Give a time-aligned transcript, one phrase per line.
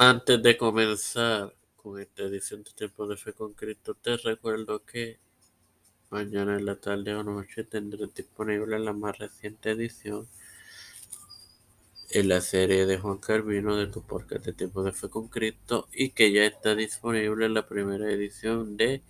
[0.00, 5.18] Antes de comenzar con esta edición de Tiempo de Fe con Cristo, te recuerdo que
[6.10, 10.28] mañana en la tarde o noche tendré disponible la más reciente edición
[12.10, 15.88] en la serie de Juan Carvino de tu podcast de Tiempo de Fe con Cristo
[15.92, 19.02] y que ya está disponible la primera edición de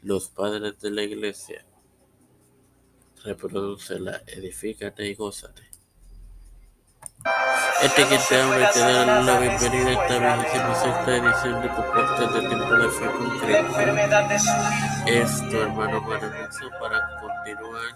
[0.00, 1.64] Los Padres de la Iglesia.
[3.24, 5.73] Reproducela, edifícate y gózate.
[7.84, 12.32] Este que te y te da la bienvenida a esta vigésima sexta edición de podcast
[12.32, 13.58] de Tiempo de Fe con Cristo.
[15.04, 17.94] Es tu hermano maravilloso para continuar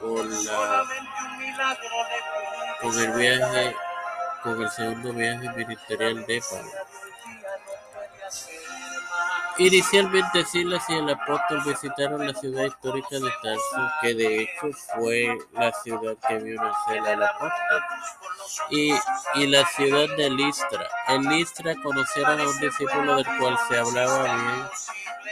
[0.00, 0.84] con la
[2.80, 3.76] con el viaje,
[4.42, 6.85] con el segundo viaje ministerial de Pablo.
[9.58, 15.38] Inicialmente Silas y el apóstol visitaron la ciudad histórica de Tarso, que de hecho fue
[15.52, 17.82] la ciudad que vio nacer al apóstol,
[18.70, 18.94] y,
[19.36, 20.86] y la ciudad de Listra.
[21.08, 24.66] En Listra conocieron a un discípulo del cual se hablaba bien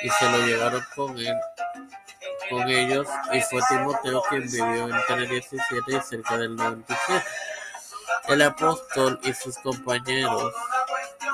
[0.02, 1.36] y se lo llevaron con él
[2.50, 7.24] con ellos y fue Timoteo quien vivió entre el 17 y cerca del 97.
[8.28, 10.52] El apóstol y sus compañeros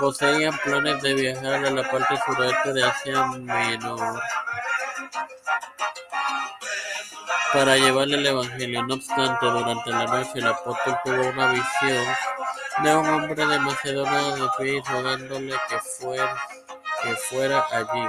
[0.00, 4.20] poseían planes de viajar a la parte suroeste de Asia Menor
[7.52, 8.82] para llevarle el Evangelio.
[8.84, 12.06] No obstante, durante la noche el apóstol tuvo una visión
[12.82, 15.78] de un hombre de Macedonia de pie rogándole que
[17.28, 18.08] fuera, allí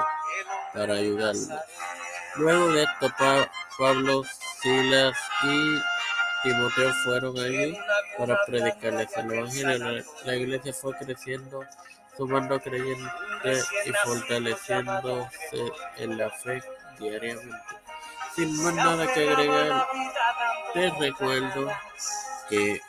[0.73, 1.55] para ayudarle.
[2.35, 3.11] Luego de esto,
[3.77, 4.23] Pablo,
[4.61, 5.90] Silas y
[6.43, 7.77] Timoteo fueron allí
[8.17, 10.03] para predicarles el Evangelio.
[10.25, 11.63] La iglesia fue creciendo,
[12.17, 16.61] sumando creyentes y fortaleciéndose en la fe
[16.99, 17.75] diariamente.
[18.35, 19.87] Sin más nada que agregar,
[20.73, 21.71] te recuerdo
[22.49, 22.79] que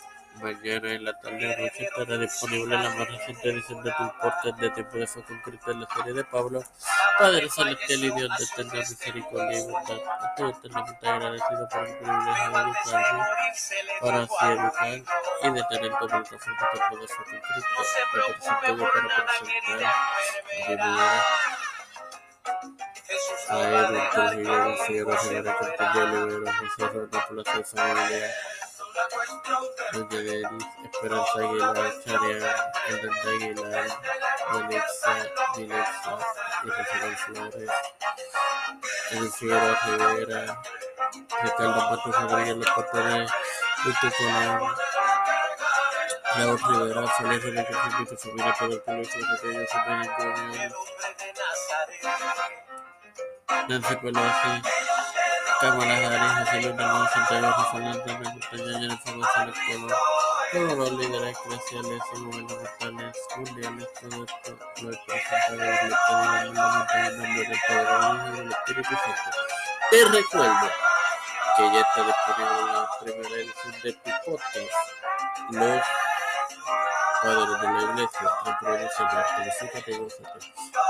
[0.41, 4.70] mañana en la tarde noche estará disponible la más reciente edición de tu podcast de
[4.70, 6.64] Tiempo de Fe concreto en la serie de Pablo,
[7.19, 9.97] Padre Celestial y Dios de eterna misericordia y bondad.
[10.30, 13.24] Estoy eternamente agradecido por el privilegio de educarme
[14.01, 15.02] para así educar
[15.42, 16.36] y de tener de con Cristo.
[16.36, 19.56] Me presento yo para presentar
[20.68, 20.83] de
[23.48, 25.05] a Edwin Trujillo,
[25.58, 26.85] Cortés de Olivero, José
[27.29, 28.35] Plaza Familia.
[29.92, 32.42] Doña Denis, Esperanza Aguilar, Charian,
[32.89, 33.89] Hernanda Aguilar,
[34.51, 35.14] Alexa,
[35.57, 36.13] Milexa,
[36.64, 37.70] Isabel Flores,
[39.13, 40.63] Edith Figueroa Rivera,
[41.42, 43.30] Ricardo Matos Rodríguez, los papeles,
[43.85, 44.61] Víctor Colón,
[46.35, 50.77] Raúl Rivera, Feliz Rebeca, Felipe Familia, por el pueblo, Secretario, Secretario,
[53.69, 54.63] Nancy Pelosi,
[55.62, 59.92] Cámara Harris, José Luis Ramón Santiago, José Hernández, Montaña, Jennifer González Colón,
[60.50, 66.27] todos los líderes eclesiales y gubernamentales mundiales, todo esto lo he presentado y le pedí
[66.27, 66.55] en el
[67.17, 69.30] nombre del Padre, y del Espíritu Santo.
[69.89, 70.70] Te recuerdo
[71.56, 74.74] que ya está disponible la primera edición de tu podcast,
[75.50, 75.83] Los
[77.23, 80.39] Padres de la Iglesia, reproduce la felicítate y gózate.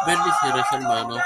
[0.07, 1.23] Bendiciones hermanos.